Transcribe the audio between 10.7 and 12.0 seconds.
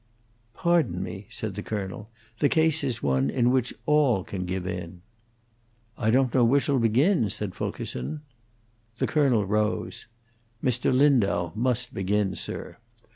Lindau must